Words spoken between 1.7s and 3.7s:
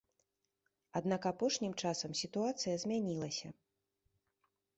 часам сітуацыя змянілася.